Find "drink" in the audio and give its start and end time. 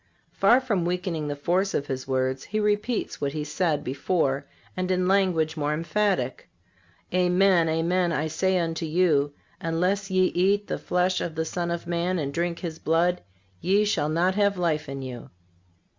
12.33-12.57